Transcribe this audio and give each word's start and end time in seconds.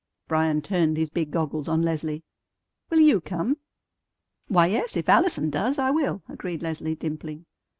Bryan 0.27 0.63
turned 0.63 0.97
his 0.97 1.11
big 1.11 1.29
goggles 1.29 1.67
on 1.67 1.83
Leslie. 1.83 2.23
"Will 2.89 3.01
you 3.01 3.21
come?" 3.21 3.57
"Why, 4.47 4.65
yes, 4.65 4.97
if 4.97 5.07
Allison 5.07 5.51
does, 5.51 5.77
I 5.77 5.91
will," 5.91 6.23
agreed 6.27 6.63
Leslie, 6.63 6.95
dimpling. 6.95 7.45